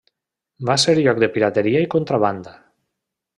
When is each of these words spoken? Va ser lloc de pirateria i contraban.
Va 0.69 0.77
ser 0.83 0.95
lloc 0.99 1.21
de 1.23 1.29
pirateria 1.35 1.83
i 1.85 1.91
contraban. 1.97 2.41